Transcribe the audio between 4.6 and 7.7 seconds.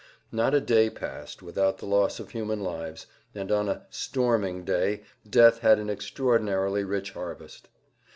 day" death had an extraordinarily rich harvest.